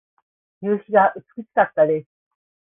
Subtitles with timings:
[0.61, 2.07] 夕日が美しかったです。